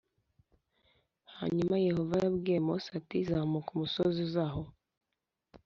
Hanyuma 1.37 1.75
Yehova 1.87 2.15
yabwiye 2.23 2.59
Mose 2.67 2.89
ati 2.99 3.17
zamuka 3.29 3.69
umusozi 3.73 4.17
uze 4.25 4.41
aho 4.47 4.63